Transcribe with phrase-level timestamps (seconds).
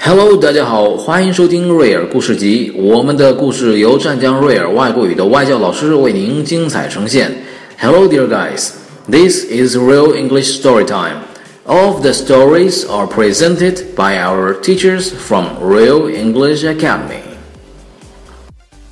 [0.00, 2.72] Hello，大家好，欢迎收听瑞尔故事集。
[2.76, 7.42] 我们的故事由湛江瑞尔外国语的外教老师为您精彩呈现。
[7.78, 8.72] Hello, dear guys.
[9.08, 11.22] This is Real English Story Time.
[11.66, 17.22] All of the stories are presented by our teachers from Real English Academy.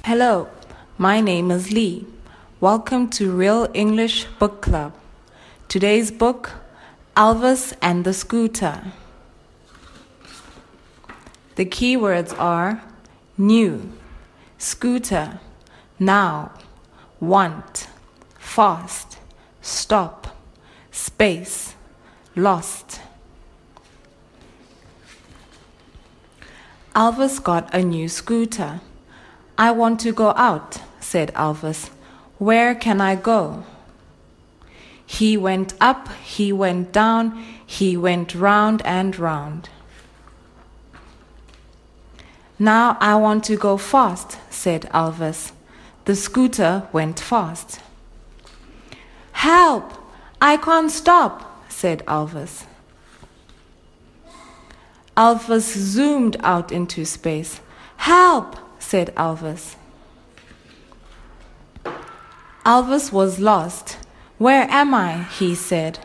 [0.05, 0.47] Hello,
[0.97, 2.07] my name is Lee.
[2.61, 4.93] Welcome to Real English Book Club.
[5.69, 6.53] Today's book,
[7.15, 8.93] Alvis and the Scooter.
[11.58, 12.84] The keywords are
[13.36, 13.92] new,
[14.60, 15.40] scooter,
[15.98, 16.52] now,
[17.20, 17.88] want,
[18.38, 19.18] fast,
[19.60, 20.38] stop,
[20.92, 21.74] space,
[22.36, 23.02] lost.
[26.96, 28.82] Alvis got a new scooter.
[29.58, 31.90] I want to go out, said Alvis.
[32.38, 33.64] Where can I go?
[35.08, 39.70] He went up, he went down, he went round and round.
[42.60, 45.52] Now I want to go fast, said Alvis.
[46.06, 47.82] The scooter went fast.
[49.34, 49.94] Help!
[50.42, 52.66] I can't stop, said Alvis.
[55.16, 57.62] Alvis zoomed out into space.
[57.98, 58.56] Help!
[58.80, 59.76] said Alvis.
[62.66, 63.98] Alvis was lost.
[64.38, 65.24] Where am I?
[65.24, 66.00] he said.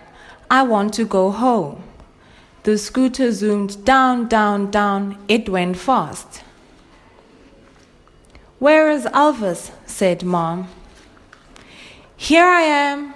[0.50, 1.82] I want to go home.
[2.64, 5.18] The scooter zoomed down, down, down.
[5.26, 6.42] It went fast.
[8.60, 9.72] Where is Alvis?
[9.86, 10.68] said Mom.
[12.16, 13.14] Here I am.